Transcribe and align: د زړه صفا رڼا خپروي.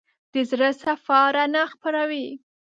د 0.33 0.35
زړه 0.49 0.69
صفا 0.83 1.19
رڼا 1.35 1.63
خپروي. 1.73 2.27